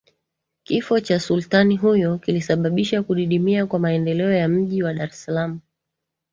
[0.63, 5.59] Kifo cha Sultani huyo kilisababisha kudidimia kwa maendeleo ya mji wa Dar es Salaam